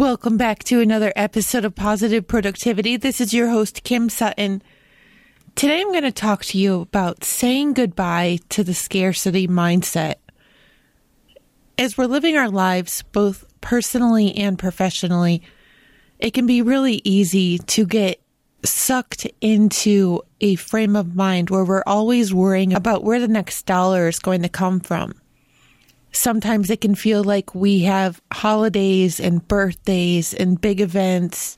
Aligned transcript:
Welcome 0.00 0.38
back 0.38 0.64
to 0.64 0.80
another 0.80 1.12
episode 1.14 1.66
of 1.66 1.74
Positive 1.74 2.26
Productivity. 2.26 2.96
This 2.96 3.20
is 3.20 3.34
your 3.34 3.50
host, 3.50 3.84
Kim 3.84 4.08
Sutton. 4.08 4.62
Today 5.56 5.82
I'm 5.82 5.90
going 5.92 6.04
to 6.04 6.10
talk 6.10 6.42
to 6.46 6.58
you 6.58 6.80
about 6.80 7.22
saying 7.22 7.74
goodbye 7.74 8.38
to 8.48 8.64
the 8.64 8.72
scarcity 8.72 9.46
mindset. 9.46 10.14
As 11.76 11.98
we're 11.98 12.06
living 12.06 12.34
our 12.34 12.48
lives, 12.48 13.02
both 13.12 13.44
personally 13.60 14.34
and 14.36 14.58
professionally, 14.58 15.42
it 16.18 16.30
can 16.30 16.46
be 16.46 16.62
really 16.62 17.02
easy 17.04 17.58
to 17.58 17.84
get 17.84 18.22
sucked 18.64 19.26
into 19.42 20.22
a 20.40 20.54
frame 20.54 20.96
of 20.96 21.14
mind 21.14 21.50
where 21.50 21.66
we're 21.66 21.84
always 21.86 22.32
worrying 22.32 22.72
about 22.72 23.04
where 23.04 23.20
the 23.20 23.28
next 23.28 23.66
dollar 23.66 24.08
is 24.08 24.18
going 24.18 24.40
to 24.40 24.48
come 24.48 24.80
from 24.80 25.12
sometimes 26.12 26.70
it 26.70 26.80
can 26.80 26.94
feel 26.94 27.24
like 27.24 27.54
we 27.54 27.80
have 27.80 28.20
holidays 28.32 29.20
and 29.20 29.46
birthdays 29.46 30.34
and 30.34 30.60
big 30.60 30.80
events 30.80 31.56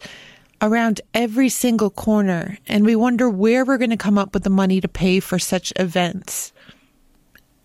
around 0.61 1.01
every 1.13 1.49
single 1.49 1.91
corner, 1.91 2.59
and 2.69 2.85
we 2.87 2.95
wonder 2.95 3.29
where 3.29 3.65
we're 3.65 3.79
going 3.79 3.91
to 3.91 3.97
come 3.97 4.17
up 4.17 4.33
with 4.33 4.45
the 4.45 4.51
money 4.51 4.81
to 4.81 4.89
pay 4.89 5.19
for 5.19 5.39
such 5.39 5.73
events. 5.77 6.53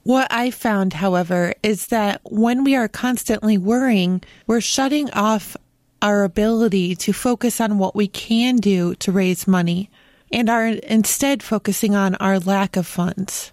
What 0.04 0.28
I 0.32 0.52
found, 0.52 0.94
however, 0.94 1.54
is 1.62 1.88
that 1.88 2.22
when 2.24 2.64
we 2.64 2.76
are 2.76 2.88
constantly 2.88 3.58
worrying, 3.58 4.24
we're 4.48 4.62
shutting 4.62 5.12
off 5.12 5.56
our 6.02 6.24
ability 6.24 6.96
to 6.96 7.14
focus 7.14 7.60
on 7.60 7.78
what 7.78 7.96
we 7.96 8.08
can 8.08 8.56
do 8.56 8.96
to 8.96 9.12
raise 9.12 9.48
money 9.48 9.90
and 10.32 10.50
are 10.50 10.68
instead 10.68 11.44
focusing 11.44 11.96
on 11.96 12.16
our 12.16 12.40
lack 12.40 12.76
of 12.78 12.88
funds. 12.88 13.52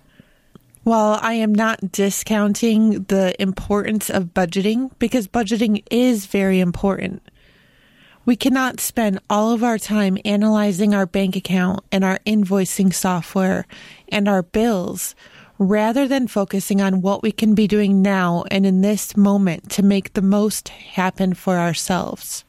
While 0.85 1.19
I 1.23 1.33
am 1.33 1.55
not 1.55 1.93
discounting 1.93 3.05
the 3.05 3.35
importance 3.41 4.11
of 4.11 4.35
budgeting, 4.35 4.91
because 4.99 5.27
budgeting 5.27 5.83
is 5.91 6.27
very 6.27 6.61
important, 6.61 7.23
we 8.27 8.37
cannot 8.37 8.81
spend 8.81 9.19
all 9.31 9.53
of 9.53 9.65
our 9.65 9.79
time 9.79 10.19
analyzing 10.27 10.95
our 10.95 11.07
bank 11.07 11.37
account 11.37 11.81
and 11.91 12.05
our 12.05 12.19
invoicing 12.27 12.93
software 12.93 13.67
and 14.11 14.29
our 14.29 14.43
bills 14.43 15.15
rather 15.59 16.07
than 16.07 16.29
focusing 16.29 16.83
on 16.83 17.01
what 17.01 17.23
we 17.23 17.33
can 17.33 17.55
be 17.55 17.67
doing 17.67 18.03
now 18.03 18.45
and 18.51 18.67
in 18.67 18.83
this 18.83 19.17
moment 19.17 19.71
to 19.71 19.83
make 19.83 20.13
the 20.13 20.21
most 20.21 20.69
happen 20.69 21.33
for 21.33 21.57
ourselves. 21.57 22.45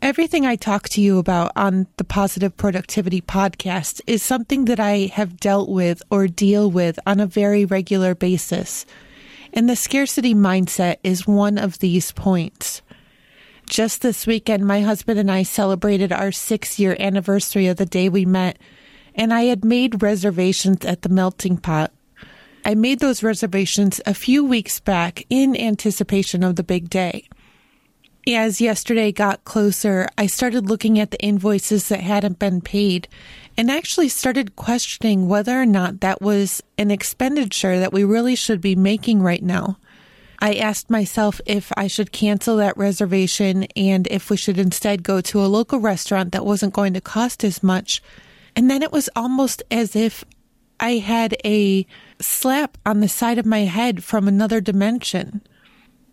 Everything 0.00 0.46
I 0.46 0.54
talk 0.54 0.88
to 0.90 1.00
you 1.00 1.18
about 1.18 1.50
on 1.56 1.88
the 1.96 2.04
Positive 2.04 2.56
Productivity 2.56 3.20
podcast 3.20 4.00
is 4.06 4.22
something 4.22 4.66
that 4.66 4.78
I 4.78 5.10
have 5.12 5.40
dealt 5.40 5.68
with 5.68 6.02
or 6.08 6.28
deal 6.28 6.70
with 6.70 7.00
on 7.04 7.18
a 7.18 7.26
very 7.26 7.64
regular 7.64 8.14
basis. 8.14 8.86
And 9.52 9.68
the 9.68 9.74
scarcity 9.74 10.36
mindset 10.36 10.96
is 11.02 11.26
one 11.26 11.58
of 11.58 11.80
these 11.80 12.12
points. 12.12 12.80
Just 13.68 14.00
this 14.00 14.24
weekend, 14.24 14.66
my 14.66 14.82
husband 14.82 15.18
and 15.18 15.32
I 15.32 15.42
celebrated 15.42 16.12
our 16.12 16.30
six 16.30 16.78
year 16.78 16.96
anniversary 17.00 17.66
of 17.66 17.76
the 17.76 17.84
day 17.84 18.08
we 18.08 18.24
met, 18.24 18.58
and 19.16 19.34
I 19.34 19.42
had 19.44 19.64
made 19.64 20.00
reservations 20.00 20.84
at 20.84 21.02
the 21.02 21.08
melting 21.08 21.56
pot. 21.56 21.92
I 22.64 22.76
made 22.76 23.00
those 23.00 23.24
reservations 23.24 24.00
a 24.06 24.14
few 24.14 24.44
weeks 24.44 24.78
back 24.78 25.26
in 25.28 25.56
anticipation 25.56 26.44
of 26.44 26.54
the 26.54 26.62
big 26.62 26.88
day. 26.88 27.28
As 28.34 28.60
yesterday 28.60 29.10
got 29.10 29.44
closer, 29.44 30.06
I 30.18 30.26
started 30.26 30.68
looking 30.68 30.98
at 30.98 31.10
the 31.10 31.20
invoices 31.20 31.88
that 31.88 32.00
hadn't 32.00 32.38
been 32.38 32.60
paid 32.60 33.08
and 33.56 33.70
actually 33.70 34.10
started 34.10 34.54
questioning 34.54 35.28
whether 35.28 35.58
or 35.58 35.64
not 35.64 36.00
that 36.00 36.20
was 36.20 36.62
an 36.76 36.90
expenditure 36.90 37.80
that 37.80 37.92
we 37.92 38.04
really 38.04 38.34
should 38.34 38.60
be 38.60 38.76
making 38.76 39.22
right 39.22 39.42
now. 39.42 39.78
I 40.40 40.56
asked 40.56 40.90
myself 40.90 41.40
if 41.46 41.72
I 41.74 41.86
should 41.86 42.12
cancel 42.12 42.58
that 42.58 42.76
reservation 42.76 43.64
and 43.74 44.06
if 44.08 44.28
we 44.28 44.36
should 44.36 44.58
instead 44.58 45.02
go 45.02 45.22
to 45.22 45.40
a 45.40 45.48
local 45.48 45.80
restaurant 45.80 46.32
that 46.32 46.44
wasn't 46.44 46.74
going 46.74 46.92
to 46.94 47.00
cost 47.00 47.42
as 47.44 47.62
much. 47.62 48.02
And 48.54 48.70
then 48.70 48.82
it 48.82 48.92
was 48.92 49.08
almost 49.16 49.62
as 49.70 49.96
if 49.96 50.22
I 50.78 50.98
had 50.98 51.34
a 51.46 51.86
slap 52.20 52.76
on 52.84 53.00
the 53.00 53.08
side 53.08 53.38
of 53.38 53.46
my 53.46 53.60
head 53.60 54.04
from 54.04 54.28
another 54.28 54.60
dimension. 54.60 55.40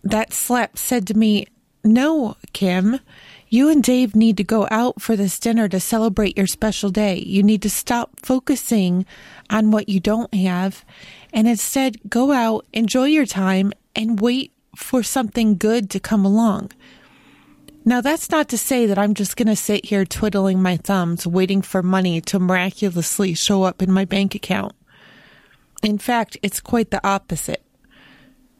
That 0.02 0.32
slap 0.32 0.78
said 0.78 1.06
to 1.08 1.14
me, 1.14 1.46
no, 1.86 2.36
Kim. 2.52 3.00
You 3.48 3.70
and 3.70 3.82
Dave 3.82 4.16
need 4.16 4.36
to 4.38 4.44
go 4.44 4.66
out 4.70 5.00
for 5.00 5.14
this 5.14 5.38
dinner 5.38 5.68
to 5.68 5.78
celebrate 5.78 6.36
your 6.36 6.48
special 6.48 6.90
day. 6.90 7.18
You 7.18 7.42
need 7.42 7.62
to 7.62 7.70
stop 7.70 8.10
focusing 8.22 9.06
on 9.50 9.70
what 9.70 9.88
you 9.88 10.00
don't 10.00 10.34
have 10.34 10.84
and 11.32 11.46
instead 11.46 11.98
go 12.08 12.32
out, 12.32 12.66
enjoy 12.72 13.04
your 13.04 13.26
time, 13.26 13.72
and 13.94 14.20
wait 14.20 14.52
for 14.74 15.02
something 15.02 15.56
good 15.56 15.90
to 15.90 16.00
come 16.00 16.24
along. 16.24 16.72
Now, 17.84 18.00
that's 18.00 18.30
not 18.30 18.48
to 18.48 18.58
say 18.58 18.86
that 18.86 18.98
I'm 18.98 19.14
just 19.14 19.36
going 19.36 19.46
to 19.46 19.54
sit 19.54 19.86
here 19.86 20.04
twiddling 20.04 20.60
my 20.60 20.76
thumbs, 20.76 21.24
waiting 21.24 21.62
for 21.62 21.82
money 21.84 22.20
to 22.22 22.40
miraculously 22.40 23.34
show 23.34 23.62
up 23.62 23.80
in 23.80 23.92
my 23.92 24.04
bank 24.04 24.34
account. 24.34 24.72
In 25.84 25.98
fact, 25.98 26.36
it's 26.42 26.58
quite 26.58 26.90
the 26.90 27.06
opposite 27.06 27.62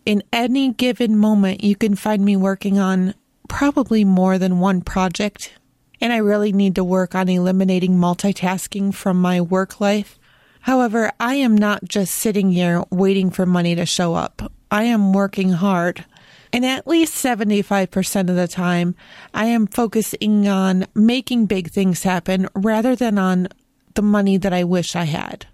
in 0.06 0.22
any 0.32 0.72
given 0.72 1.18
moment, 1.18 1.62
you 1.62 1.74
can 1.74 1.96
find 1.96 2.24
me 2.24 2.36
working 2.36 2.78
on 2.78 3.14
probably 3.48 4.04
more 4.04 4.38
than 4.38 4.60
one 4.60 4.80
project. 4.80 5.52
And 6.00 6.12
I 6.12 6.18
really 6.18 6.52
need 6.52 6.76
to 6.76 6.84
work 6.84 7.14
on 7.14 7.28
eliminating 7.28 7.96
multitasking 7.96 8.94
from 8.94 9.20
my 9.20 9.40
work 9.40 9.80
life. 9.80 10.18
However, 10.60 11.12
I 11.18 11.34
am 11.34 11.56
not 11.56 11.84
just 11.84 12.14
sitting 12.14 12.52
here 12.52 12.84
waiting 12.90 13.30
for 13.30 13.46
money 13.46 13.74
to 13.74 13.84
show 13.86 14.14
up. 14.14 14.52
I 14.70 14.84
am 14.84 15.12
working 15.12 15.50
hard. 15.50 16.04
And 16.52 16.64
at 16.64 16.86
least 16.86 17.14
75% 17.14 18.30
of 18.30 18.36
the 18.36 18.48
time, 18.48 18.94
I 19.34 19.46
am 19.46 19.66
focusing 19.66 20.46
on 20.48 20.86
making 20.94 21.46
big 21.46 21.70
things 21.70 22.04
happen 22.04 22.48
rather 22.54 22.94
than 22.94 23.18
on 23.18 23.48
the 23.94 24.02
money 24.02 24.36
that 24.36 24.52
I 24.52 24.64
wish 24.64 24.94
I 24.94 25.04
had. 25.04 25.46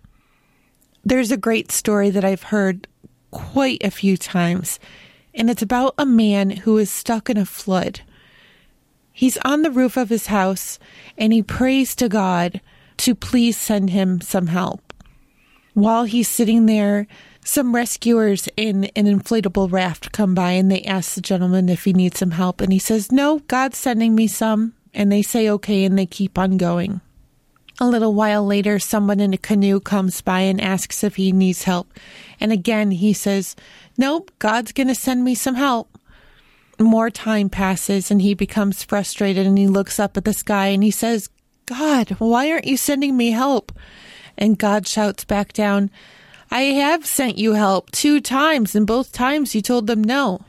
There's 1.05 1.33
a 1.33 1.37
great 1.37 1.73
story 1.73 2.11
that 2.11 2.25
I've 2.25 2.45
heard 2.45 2.87
quite 3.33 3.83
a 3.83 3.91
few 3.91 4.17
times, 4.17 4.79
and 5.35 5.51
it's 5.51 5.63
about 5.63 5.95
a 5.99 6.07
man 6.07 6.51
who 6.51 6.79
is 6.79 6.91
stuck 6.91 7.29
in 7.29 7.37
a 7.37 7.45
flood. 7.45 8.03
He's 9.13 9.37
on 9.39 9.63
the 9.63 9.71
roof 9.71 9.97
of 9.97 10.09
his 10.09 10.27
house 10.27 10.79
and 11.19 11.33
he 11.33 11.43
prays 11.43 11.95
to 11.97 12.09
God 12.09 12.61
to 12.99 13.15
please 13.15 13.59
send 13.59 13.91
him 13.91 14.21
some 14.21 14.47
help. 14.47 14.93
While 15.75 16.05
he's 16.05 16.29
sitting 16.29 16.67
there, 16.67 17.07
some 17.45 17.75
rescuers 17.75 18.49
in 18.57 18.85
an 18.97 19.07
inflatable 19.07 19.71
raft 19.71 20.13
come 20.13 20.35
by 20.35 20.53
and 20.53 20.71
they 20.71 20.83
ask 20.83 21.15
the 21.15 21.21
gentleman 21.21 21.69
if 21.69 21.85
he 21.85 21.93
needs 21.93 22.19
some 22.19 22.33
help. 22.33 22.61
And 22.61 22.73
he 22.73 22.79
says, 22.79 23.11
No, 23.11 23.41
God's 23.49 23.79
sending 23.79 24.15
me 24.15 24.27
some. 24.27 24.75
And 24.95 25.11
they 25.11 25.23
say, 25.23 25.49
Okay, 25.49 25.85
and 25.85 25.99
they 25.99 26.07
keep 26.07 26.39
on 26.39 26.57
going. 26.57 27.01
A 27.81 27.89
little 27.89 28.15
while 28.15 28.45
later, 28.45 28.79
someone 28.79 29.21
in 29.21 29.33
a 29.33 29.39
canoe 29.39 29.81
comes 29.81 30.21
by 30.21 30.41
and 30.41 30.61
asks 30.61 31.03
if 31.03 31.17
he 31.17 31.33
needs 31.33 31.65
help. 31.65 31.93
And 32.39 32.53
again, 32.53 32.91
he 32.91 33.13
says, 33.13 33.57
Nope, 33.97 34.31
God's 34.39 34.73
going 34.73 34.89
to 34.89 34.95
send 34.95 35.25
me 35.25 35.35
some 35.35 35.55
help. 35.55 35.99
More 36.79 37.11
time 37.11 37.49
passes 37.49 38.11
and 38.11 38.21
he 38.21 38.35
becomes 38.35 38.83
frustrated 38.83 39.47
and 39.47 39.59
he 39.59 39.67
looks 39.67 39.99
up 39.99 40.17
at 40.17 40.25
the 40.25 40.33
sky 40.33 40.69
and 40.69 40.83
he 40.83 40.91
says, 40.91 41.29
God, 41.67 42.11
why 42.19 42.51
aren't 42.51 42.67
you 42.67 42.77
sending 42.77 43.17
me 43.17 43.31
help? 43.31 43.73
And 44.37 44.59
God 44.59 44.87
shouts 44.87 45.25
back 45.25 45.53
down, 45.53 45.91
I 46.51 46.63
have 46.63 47.07
sent 47.07 47.39
you 47.39 47.55
help 47.55 47.91
two 47.93 48.21
times, 48.21 48.75
and 48.75 48.87
both 48.87 49.11
times 49.11 49.55
you 49.55 49.63
told 49.63 49.87
them 49.87 50.05
no. 50.05 50.43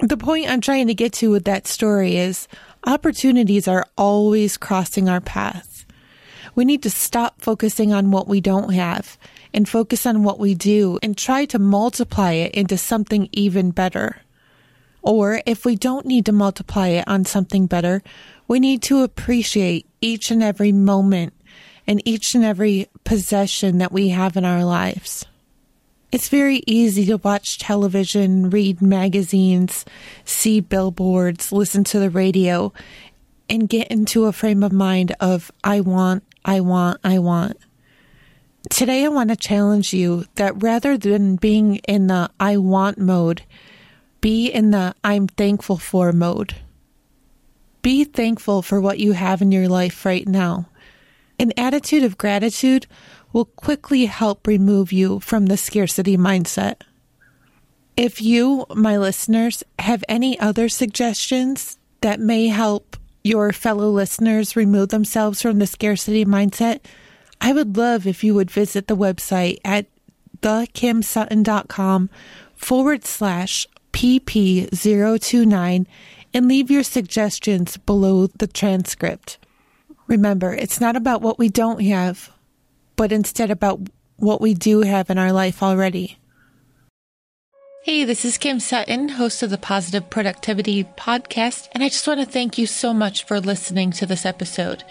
The 0.00 0.18
point 0.18 0.48
I'm 0.48 0.60
trying 0.60 0.88
to 0.88 0.94
get 0.94 1.14
to 1.14 1.30
with 1.30 1.44
that 1.44 1.66
story 1.66 2.16
is 2.16 2.48
opportunities 2.84 3.66
are 3.66 3.86
always 3.96 4.58
crossing 4.58 5.08
our 5.08 5.22
path. 5.22 5.73
We 6.54 6.64
need 6.64 6.82
to 6.84 6.90
stop 6.90 7.40
focusing 7.40 7.92
on 7.92 8.10
what 8.10 8.28
we 8.28 8.40
don't 8.40 8.72
have 8.72 9.18
and 9.52 9.68
focus 9.68 10.06
on 10.06 10.22
what 10.22 10.38
we 10.38 10.54
do 10.54 10.98
and 11.02 11.16
try 11.16 11.44
to 11.46 11.58
multiply 11.58 12.32
it 12.32 12.54
into 12.54 12.76
something 12.76 13.28
even 13.32 13.70
better. 13.70 14.18
Or 15.02 15.42
if 15.46 15.64
we 15.64 15.76
don't 15.76 16.06
need 16.06 16.26
to 16.26 16.32
multiply 16.32 16.88
it 16.88 17.06
on 17.06 17.24
something 17.24 17.66
better, 17.66 18.02
we 18.48 18.60
need 18.60 18.82
to 18.82 19.02
appreciate 19.02 19.86
each 20.00 20.30
and 20.30 20.42
every 20.42 20.72
moment 20.72 21.34
and 21.86 22.00
each 22.06 22.34
and 22.34 22.44
every 22.44 22.88
possession 23.04 23.78
that 23.78 23.92
we 23.92 24.08
have 24.08 24.36
in 24.36 24.44
our 24.44 24.64
lives. 24.64 25.26
It's 26.10 26.28
very 26.28 26.62
easy 26.66 27.04
to 27.06 27.16
watch 27.16 27.58
television, 27.58 28.48
read 28.48 28.80
magazines, 28.80 29.84
see 30.24 30.60
billboards, 30.60 31.50
listen 31.50 31.82
to 31.84 31.98
the 31.98 32.08
radio, 32.08 32.72
and 33.50 33.68
get 33.68 33.88
into 33.88 34.26
a 34.26 34.32
frame 34.32 34.62
of 34.62 34.72
mind 34.72 35.14
of, 35.20 35.50
I 35.64 35.80
want, 35.80 36.22
I 36.44 36.60
want, 36.60 37.00
I 37.02 37.18
want. 37.18 37.56
Today, 38.70 39.04
I 39.04 39.08
want 39.08 39.30
to 39.30 39.36
challenge 39.36 39.92
you 39.92 40.24
that 40.36 40.62
rather 40.62 40.96
than 40.96 41.36
being 41.36 41.76
in 41.88 42.06
the 42.06 42.30
I 42.40 42.56
want 42.56 42.98
mode, 42.98 43.42
be 44.20 44.48
in 44.48 44.70
the 44.70 44.94
I'm 45.04 45.26
thankful 45.28 45.76
for 45.76 46.12
mode. 46.12 46.54
Be 47.82 48.04
thankful 48.04 48.62
for 48.62 48.80
what 48.80 48.98
you 48.98 49.12
have 49.12 49.42
in 49.42 49.52
your 49.52 49.68
life 49.68 50.06
right 50.06 50.26
now. 50.26 50.68
An 51.38 51.52
attitude 51.58 52.04
of 52.04 52.16
gratitude 52.16 52.86
will 53.32 53.44
quickly 53.44 54.06
help 54.06 54.46
remove 54.46 54.92
you 54.92 55.20
from 55.20 55.46
the 55.46 55.56
scarcity 55.56 56.16
mindset. 56.16 56.76
If 57.96 58.22
you, 58.22 58.64
my 58.74 58.96
listeners, 58.96 59.62
have 59.78 60.02
any 60.08 60.38
other 60.40 60.68
suggestions 60.68 61.78
that 62.00 62.18
may 62.18 62.48
help 62.48 62.96
your 63.24 63.52
fellow 63.52 63.90
listeners 63.90 64.54
remove 64.54 64.90
themselves 64.90 65.40
from 65.40 65.58
the 65.58 65.66
scarcity 65.66 66.26
mindset, 66.26 66.80
I 67.40 67.52
would 67.54 67.76
love 67.76 68.06
if 68.06 68.22
you 68.22 68.34
would 68.34 68.50
visit 68.50 68.86
the 68.86 68.96
website 68.96 69.58
at 69.64 69.86
thekimsutton.com 70.40 72.10
forward 72.54 73.04
slash 73.06 73.66
PP029 73.92 75.86
and 76.34 76.48
leave 76.48 76.70
your 76.70 76.82
suggestions 76.82 77.78
below 77.78 78.26
the 78.26 78.46
transcript. 78.46 79.38
Remember, 80.06 80.52
it's 80.52 80.80
not 80.80 80.94
about 80.94 81.22
what 81.22 81.38
we 81.38 81.48
don't 81.48 81.82
have, 81.82 82.30
but 82.96 83.10
instead 83.10 83.50
about 83.50 83.80
what 84.16 84.42
we 84.42 84.52
do 84.52 84.82
have 84.82 85.08
in 85.08 85.16
our 85.16 85.32
life 85.32 85.62
already. 85.62 86.18
Hey, 87.84 88.04
this 88.04 88.24
is 88.24 88.38
Kim 88.38 88.60
Sutton, 88.60 89.10
host 89.10 89.42
of 89.42 89.50
the 89.50 89.58
Positive 89.58 90.08
Productivity 90.08 90.84
Podcast, 90.84 91.68
and 91.72 91.84
I 91.84 91.90
just 91.90 92.06
want 92.06 92.18
to 92.18 92.24
thank 92.24 92.56
you 92.56 92.66
so 92.66 92.94
much 92.94 93.24
for 93.24 93.38
listening 93.38 93.90
to 93.90 94.06
this 94.06 94.24
episode. 94.24 94.82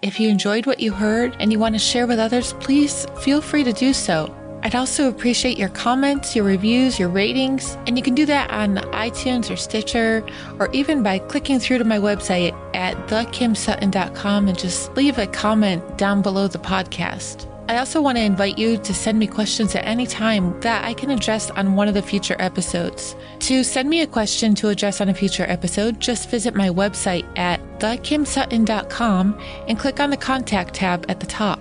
If 0.00 0.20
you 0.20 0.28
enjoyed 0.28 0.64
what 0.64 0.78
you 0.78 0.92
heard 0.92 1.34
and 1.40 1.50
you 1.50 1.58
want 1.58 1.74
to 1.74 1.80
share 1.80 2.06
with 2.06 2.20
others, 2.20 2.52
please 2.60 3.04
feel 3.20 3.40
free 3.40 3.64
to 3.64 3.72
do 3.72 3.92
so. 3.92 4.32
I'd 4.62 4.76
also 4.76 5.08
appreciate 5.08 5.58
your 5.58 5.70
comments, 5.70 6.36
your 6.36 6.44
reviews, 6.44 7.00
your 7.00 7.08
ratings, 7.08 7.76
and 7.88 7.98
you 7.98 8.02
can 8.04 8.14
do 8.14 8.26
that 8.26 8.48
on 8.52 8.76
iTunes 8.92 9.50
or 9.50 9.56
Stitcher, 9.56 10.24
or 10.60 10.70
even 10.70 11.02
by 11.02 11.18
clicking 11.18 11.58
through 11.58 11.78
to 11.78 11.84
my 11.84 11.98
website 11.98 12.54
at 12.76 12.94
thekimsutton.com 13.08 14.46
and 14.46 14.56
just 14.56 14.96
leave 14.96 15.18
a 15.18 15.26
comment 15.26 15.98
down 15.98 16.22
below 16.22 16.46
the 16.46 16.58
podcast. 16.58 17.52
I 17.68 17.78
also 17.78 18.00
want 18.00 18.16
to 18.16 18.22
invite 18.22 18.58
you 18.58 18.76
to 18.78 18.94
send 18.94 19.18
me 19.18 19.26
questions 19.26 19.74
at 19.74 19.84
any 19.84 20.06
time 20.06 20.58
that 20.60 20.84
I 20.84 20.94
can 20.94 21.10
address 21.10 21.50
on 21.50 21.74
one 21.74 21.88
of 21.88 21.94
the 21.94 22.02
future 22.02 22.36
episodes. 22.38 23.16
To 23.40 23.64
send 23.64 23.90
me 23.90 24.02
a 24.02 24.06
question 24.06 24.54
to 24.56 24.68
address 24.68 25.00
on 25.00 25.08
a 25.08 25.14
future 25.14 25.44
episode, 25.48 25.98
just 25.98 26.30
visit 26.30 26.54
my 26.54 26.68
website 26.68 27.26
at 27.36 27.60
thekimsutton.com 27.80 29.40
and 29.66 29.78
click 29.78 29.98
on 29.98 30.10
the 30.10 30.16
contact 30.16 30.74
tab 30.74 31.06
at 31.08 31.18
the 31.18 31.26
top. 31.26 31.60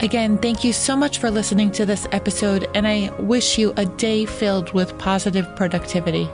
Again, 0.00 0.38
thank 0.38 0.64
you 0.64 0.72
so 0.72 0.96
much 0.96 1.18
for 1.18 1.30
listening 1.30 1.70
to 1.72 1.86
this 1.86 2.06
episode, 2.12 2.68
and 2.74 2.86
I 2.86 3.10
wish 3.20 3.58
you 3.58 3.72
a 3.76 3.86
day 3.86 4.24
filled 4.24 4.72
with 4.72 4.96
positive 4.98 5.54
productivity. 5.56 6.28